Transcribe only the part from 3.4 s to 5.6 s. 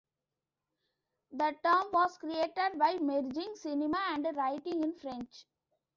"cinema" and "writing" in French.